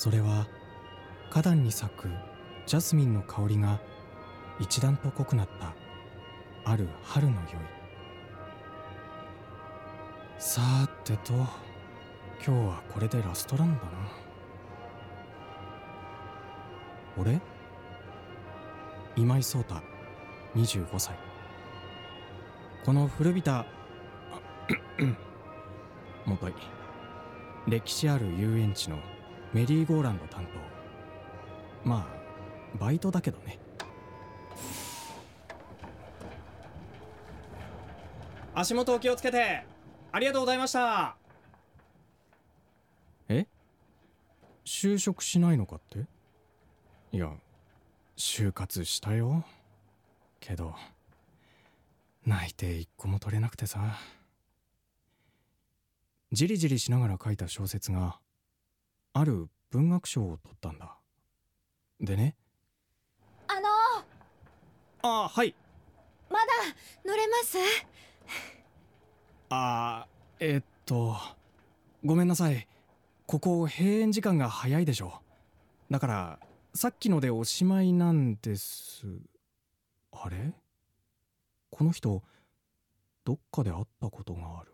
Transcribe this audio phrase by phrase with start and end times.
[0.00, 0.48] それは
[1.28, 2.08] 花壇に咲く
[2.64, 3.82] ジャスミンの香りが
[4.58, 5.74] 一段と濃くなった
[6.64, 7.58] ある春の宵。
[10.38, 11.44] さてと今
[12.42, 13.90] 日はこれでラストランだな。
[17.18, 17.38] 俺？
[19.16, 19.74] 今井壮太
[20.54, 21.14] 25歳。
[22.86, 23.66] この古びた
[26.24, 26.54] もとい
[27.68, 28.98] 歴史ある遊園地の
[29.52, 30.46] メリーゴーランド担
[31.84, 31.88] 当。
[31.88, 33.58] まあバイトだけどね。
[38.54, 39.64] 足元お気をつけて。
[40.12, 41.16] ありがとうございました。
[43.28, 43.46] え？
[44.64, 46.04] 就職しないのかって？
[47.12, 47.30] いや
[48.16, 49.44] 就活したよ。
[50.40, 50.74] けど
[52.24, 53.98] 内定一個も取れなくてさ。
[56.32, 58.20] じりじりしながら書いた小説が
[59.12, 60.96] ある文学賞を取ったんだ。
[62.00, 62.36] でね。
[63.48, 63.68] あの。
[65.02, 65.54] あはい。
[66.30, 66.44] まだ
[67.04, 67.58] 乗れます？
[69.48, 70.06] あ
[70.38, 71.16] えーっと
[72.04, 72.68] ごめんなさい。
[73.26, 75.20] ここ閉園時間が早いでしょ
[75.90, 76.38] だから
[76.74, 79.06] さっきのでおしまいなんです。
[80.12, 80.52] あれ？
[81.70, 82.22] この人
[83.24, 84.72] どっかで会ったことがある。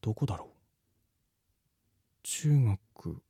[0.00, 0.51] どこだろう？
[2.22, 3.22] 中学？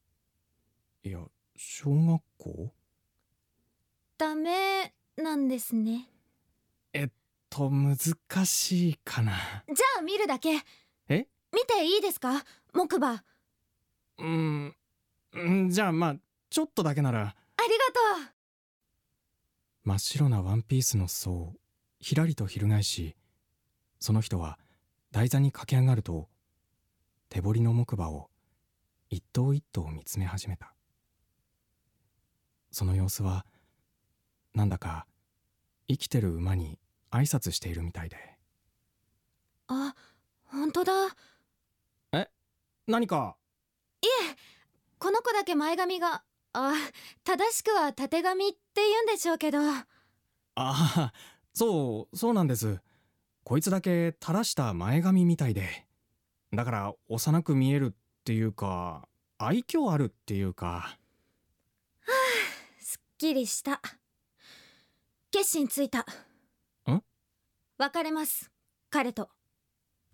[1.04, 1.18] いや
[1.56, 2.72] 小学校？
[4.18, 6.08] ダメなんですね。
[6.92, 7.08] えっ
[7.50, 7.96] と難
[8.44, 9.32] しいかな。
[9.66, 10.60] じゃあ見るだけ。
[11.08, 11.26] え？
[11.52, 12.44] 見ていいですか？
[12.72, 13.14] 木馬。
[13.14, 13.24] あ
[14.18, 14.74] うん
[15.32, 15.70] うん。
[15.70, 16.16] じゃあまあ
[16.50, 17.34] ちょっとだけなら。
[17.62, 18.32] りがとう。
[19.84, 21.54] 真っ白なワンピースの裾を
[21.98, 23.16] ひらりと翻し
[23.98, 24.58] その人は
[25.10, 26.28] 台座に駆け上がると
[27.28, 28.30] 手彫りの木馬を
[29.12, 30.72] 一頭一頭見つめ始めた。
[32.70, 33.44] その様子は
[34.54, 35.06] なんだか
[35.86, 36.78] 生きてる馬に
[37.10, 38.16] 挨拶しているみたいで。
[39.68, 39.94] あ
[40.46, 40.92] 本当だ。
[42.86, 43.36] 何か？
[44.98, 46.22] この子だけ前髪が
[46.54, 46.72] あ
[47.22, 49.58] 正しくは縦髪って言うんでしょうけど。
[49.60, 49.84] あ
[50.54, 51.12] あ
[51.52, 52.80] そうそうなんです。
[53.44, 55.86] こいつだけ垂らした前髪みたいで。
[56.54, 59.08] だから幼く見えるっていうか
[59.44, 60.96] 愛嬌あるっていうか。
[62.78, 63.80] すっきりした。
[65.30, 66.06] 決心ついた。
[66.90, 67.02] ん？
[67.78, 68.50] 別れます。
[68.90, 69.28] 彼と。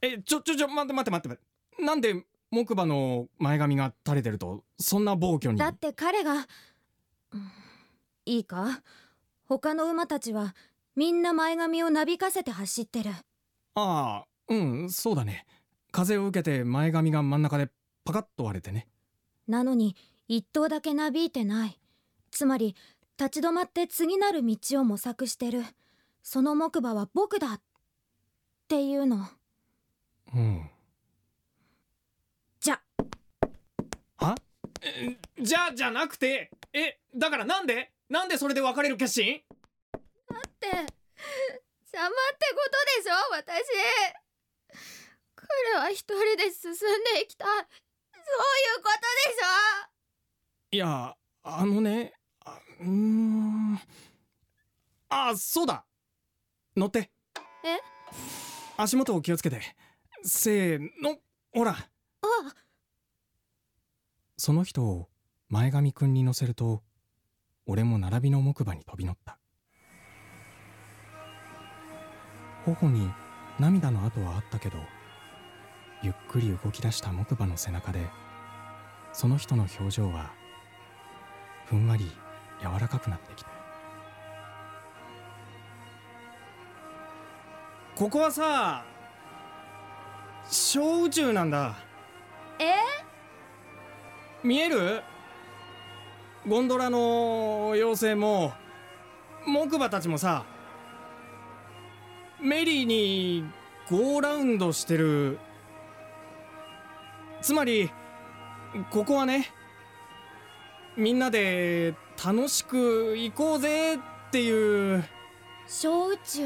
[0.01, 1.37] えちょちょちょ待って待って待っ
[1.79, 1.85] て。
[1.85, 5.59] なんで木馬の前髪が垂れてるとそんな暴挙に？
[5.59, 6.45] だって彼が、うん
[8.25, 8.83] いいか？
[9.47, 10.55] 他の馬たちは
[10.97, 13.11] みんな前髪をなびかせて走ってる。
[13.75, 15.45] ああうんそうだね。
[15.91, 17.69] 風を受けて前髪が真ん中で
[18.05, 18.87] パカッと割れてね
[19.49, 19.97] なのに
[20.29, 21.81] 一頭だけなびいてない。
[22.31, 22.77] つまり
[23.19, 25.65] 立ち止まって次なる道を模索してる。
[26.23, 27.61] その木馬は僕だっ
[28.69, 29.27] ていうの。
[30.35, 30.71] うん。
[32.61, 32.81] じゃ。
[34.19, 34.35] は？
[34.83, 36.51] えじゃあじゃなくて。
[36.73, 37.91] えだからなんで？
[38.11, 39.37] なんでそれで別れる決心？
[39.37, 39.41] っ
[40.61, 43.47] て邪魔ってことでしょ私。
[45.35, 45.47] 彼
[45.79, 46.75] は一人で進ん
[47.19, 47.67] できたそう
[48.29, 48.35] い
[48.81, 49.01] うこと
[49.31, 49.89] でしょ？
[50.71, 52.13] いやあのね
[52.45, 53.81] あうーん。
[55.09, 55.85] あそうだ。
[56.77, 57.11] 乗って。
[57.65, 57.81] え？
[58.77, 59.61] 足元を気をつけて。
[60.23, 61.17] せーの。
[61.53, 61.73] ほら。
[61.73, 61.87] あ。
[64.37, 65.09] その人を
[65.49, 66.83] 前髪くんに乗せると
[67.67, 69.39] 俺も並びの木馬に飛び乗った。
[72.65, 73.11] 頬に
[73.59, 74.77] 涙の跡はあったけど
[76.03, 78.07] ゆっくり動き出した木馬の背中で
[79.13, 80.31] その人の表情は
[81.67, 82.11] ふんわり
[82.61, 83.51] 柔らかくなってきた。
[87.97, 88.85] ここはさ
[90.49, 91.75] 小宇宙なんだ。
[92.61, 92.75] え？
[94.43, 95.03] 見える？
[96.47, 98.53] ゴンドラの妖精も
[99.47, 100.47] 木馬たちもさ
[102.41, 103.45] メリーに
[103.91, 105.39] ゴーラウンドしてる
[107.49, 107.91] つまり
[108.91, 109.51] ここはね
[110.99, 113.99] みんなで楽しく行こうぜっ
[114.31, 115.03] ていう。
[115.67, 116.43] 小宇宙。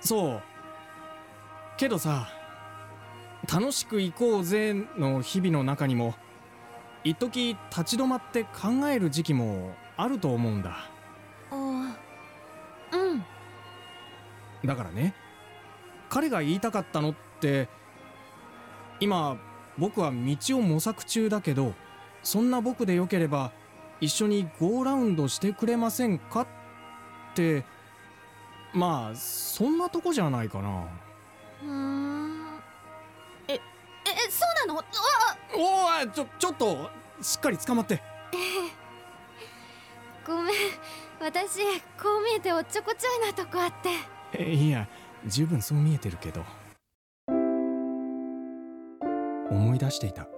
[0.00, 0.42] そう。
[1.76, 2.28] けどさ
[3.52, 6.14] 楽しく行こうぜの日々の中にも
[7.02, 10.76] 一時立ち止まって考える時期もあると思うんだ。
[11.50, 11.96] あ
[12.92, 13.24] うん。
[14.64, 15.12] だからね
[16.08, 17.68] 彼が言いたかったのって
[19.00, 19.36] 今
[19.78, 21.74] 僕は道を模索中だけど
[22.22, 23.52] そんな僕でよければ
[24.00, 26.46] 一緒に5ラウンドしてくれませんかっ
[27.34, 27.64] て
[28.72, 30.84] まあそんなとこじゃないかな。
[31.62, 32.60] うーん。
[33.48, 33.60] ええ
[34.30, 34.80] そうなの？
[34.80, 34.84] あ
[35.54, 36.90] おおちょちょっと
[37.22, 38.02] しっかり捕まって。
[40.26, 40.54] ごめん。
[41.20, 41.60] 私
[42.02, 43.90] こう見えておっちょこちょいなとこあって。
[44.32, 44.88] えいや
[45.26, 46.44] 十分そう見えてるけど
[49.54, 50.28] 思い出していた。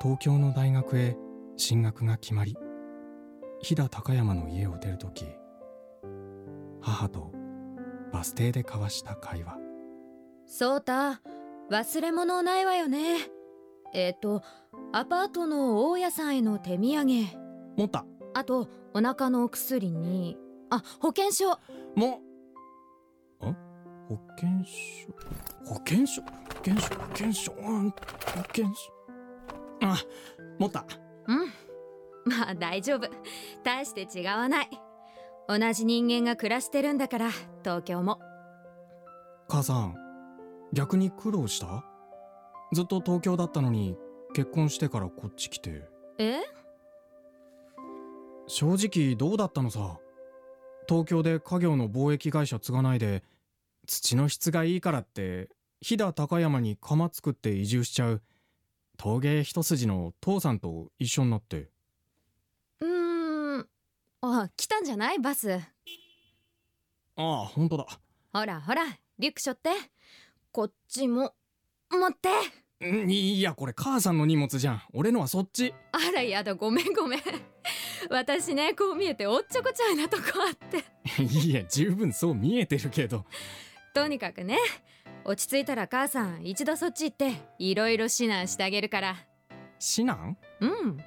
[0.00, 1.16] 東京の大学へ
[1.56, 2.56] 進学が決まり
[3.60, 5.24] 飛騨高山の家を出るとき
[6.80, 7.32] 母と
[8.12, 9.56] バス停で交わした会話。
[10.46, 11.20] そうた
[11.70, 13.16] 忘れ物ないわよね。
[13.92, 14.42] えっ、と
[14.92, 17.06] アパートの大家さんへの手土産。
[17.76, 18.04] 持った。
[18.34, 20.36] あとお腹のお薬に
[20.70, 21.58] あ保険証。
[21.94, 22.26] もん
[24.08, 25.08] 保険証？
[25.64, 26.22] 保険証？
[26.74, 27.96] 保険証保険証うん保
[28.48, 28.92] 険証
[29.82, 29.96] あ
[30.58, 30.84] 持った。
[31.26, 31.46] うん。
[32.24, 33.08] まあ大丈夫。
[33.62, 34.70] 大して違わない。
[35.48, 37.30] 同じ人間が暮らしてるんだから
[37.62, 38.18] 東京も。
[39.48, 39.94] 母さん
[40.72, 41.84] 逆に苦労した？
[42.72, 43.96] ずっと東京だったのに
[44.34, 45.88] 結婚してからこっち来て。
[46.18, 46.40] え？
[48.48, 49.98] 正直どうだったのさ？
[50.88, 53.22] 東京で家業の貿易会社継がないで
[53.86, 55.48] 土の質がいいからって
[55.80, 58.22] 飛騨高山に窯作って移住しちゃう。
[58.96, 61.68] 陶芸一筋の父さんと一緒になって。
[62.80, 63.68] うーん。
[64.22, 65.18] あ来たんじゃない？
[65.18, 65.52] バス。
[65.52, 65.60] あ
[67.16, 67.86] あ本当だ。
[68.32, 68.84] ほらほら
[69.18, 69.70] リュック背負って。
[70.52, 71.34] こっちも。
[71.90, 72.30] 持って。
[72.84, 74.82] んいやこれ母さんの荷物じゃん。
[74.92, 75.72] 俺のはそっち。
[75.92, 77.20] あらやだごめんごめん。
[78.10, 80.84] 私ねこう見えておっちょこちょいなとこあって。
[81.22, 83.24] いや十分そう見えてるけど。
[83.94, 84.58] とにかくね
[85.28, 89.16] 落ち着いたら母さん一度そっち行っていろいろ指南してあげるから。
[89.80, 90.36] 指南？
[90.60, 90.98] うん。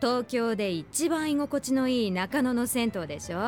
[0.00, 3.38] 東京で一番居心地のいい中野の銭湯でしょ。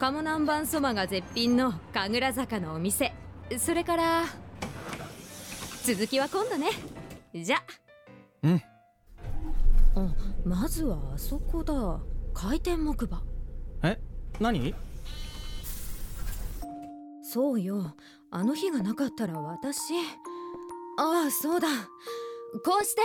[0.00, 3.12] 鴨南蛮そばが絶品の神楽坂のお店。
[3.58, 4.24] それから
[5.84, 6.70] 続きは今度ね。
[7.32, 7.58] じゃ。
[8.42, 8.62] うん。
[9.94, 10.14] あ
[10.44, 12.00] まずはあそこだ。
[12.34, 13.22] 回転木馬。
[13.84, 14.00] え？
[14.40, 14.74] 何？
[17.22, 17.94] そうよ
[18.30, 19.94] あの日がなかったら私。
[20.98, 21.68] ああそうだ。
[22.64, 23.02] こうして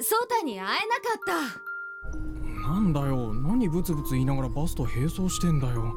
[0.00, 1.20] ソータに会えなかっ
[2.64, 2.70] た。
[2.72, 3.34] なんだよ。
[3.34, 5.94] 何ブツブツ言いながらバスと並走してんだよ。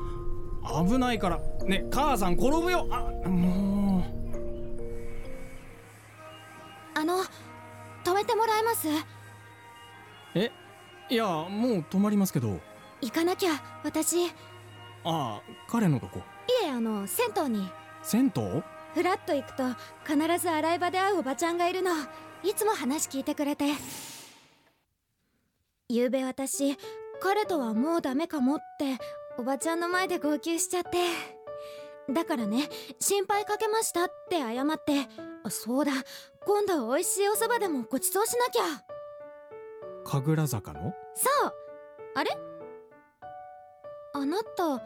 [0.87, 1.39] 危ないから。
[1.65, 2.87] ね母さん転ぶよ。
[2.89, 4.03] あも
[6.95, 7.23] あの
[8.03, 8.87] 止めてもらえます？
[8.87, 8.91] う
[10.35, 10.51] え？
[11.09, 12.59] いやもう止まりますけど。
[13.01, 13.51] 行かなきゃ
[13.83, 14.25] 私。
[14.27, 14.29] い
[15.03, 16.21] ああ彼のとこ。
[16.63, 17.69] えあの銭湯に
[18.03, 18.63] 銭湯？
[18.93, 19.63] フラッと行くと
[20.05, 21.91] 必ず洗い場で会うおばちゃんがいるの。
[22.43, 23.65] いつも話聞いてくれて。
[25.89, 26.77] 昨べ私
[27.21, 28.97] 彼とはもうダメかもって
[29.37, 30.97] おばちゃんの前で号泣しちゃって。
[32.11, 32.67] だからね
[32.99, 35.07] 心配かけましたって謝って。
[35.43, 35.91] あそうだ。
[36.45, 38.63] 今度美味しいおそばでもごちそうしなきゃ。
[40.05, 40.93] 神楽坂の？
[41.15, 41.53] そう。
[42.15, 42.31] あれ？
[44.13, 44.81] あなた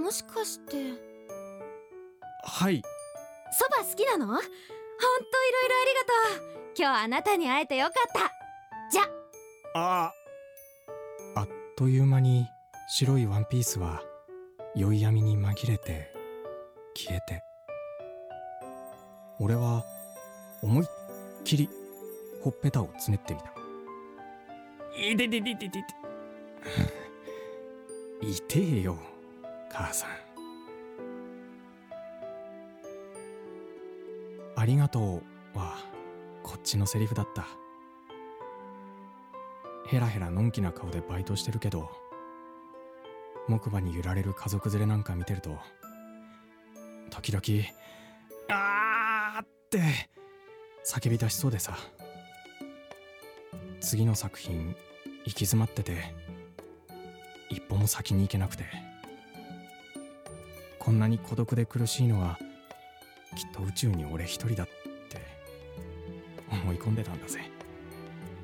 [0.00, 1.07] もしかして
[2.44, 2.82] はい。
[3.50, 4.26] そば好きなの？
[4.26, 6.72] ほんといろいろありがとう。
[6.76, 8.32] 今日あなたに会えてよかった。
[8.90, 9.02] じゃ。
[9.74, 10.12] あ。
[11.36, 12.46] あっという間に
[12.88, 14.02] 白いワンピースは
[14.74, 16.12] 宵闇に紛れて
[16.94, 17.42] 消えて。
[19.40, 19.84] 俺は
[20.62, 20.88] 思いっ
[21.44, 21.70] きり
[22.42, 23.52] ほっぺたをつねってみた。
[25.00, 25.84] いてててててて
[28.20, 28.98] 痛えよ
[29.70, 30.10] 母さん
[34.68, 35.22] りがと
[35.54, 35.58] う。
[35.58, 35.74] は
[36.42, 37.46] こっちのセリフだった。
[39.86, 41.90] ヘラヘラのんきな顔でバイトしてるけど
[43.48, 45.56] 木馬に揺られる家族連れなんか見てると
[47.08, 47.66] 時々
[48.52, 49.80] 「あー!」って
[50.84, 51.76] 叫び出しそうでさ。
[53.80, 54.76] 次の作品
[55.24, 56.14] 行き詰まってて
[57.48, 58.64] 一歩も先に行けなくて。
[60.78, 62.38] こんなに孤独で苦しいのは
[63.38, 65.22] きっと宇宙に俺一人だって
[66.50, 67.40] 思い込んでたんだぜ。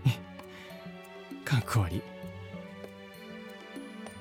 [1.44, 2.02] かっこ悪い。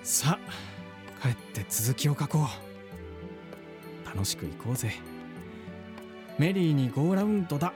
[0.01, 2.48] さあ帰って続きを書こ
[4.03, 4.06] う。
[4.08, 4.94] 楽しく行こうぜ。
[6.39, 7.72] メリーにゴーラウンドだ。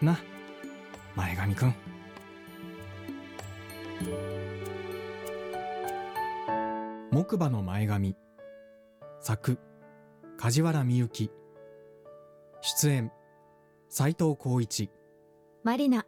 [0.00, 0.18] な
[1.14, 1.74] 前髪くん。
[7.12, 8.16] 木馬の前髪。
[9.20, 9.56] 作
[10.36, 11.30] 梶原みゆき
[12.62, 13.10] 出演。
[13.88, 14.88] 斉藤浩一。
[15.64, 16.06] マリナ。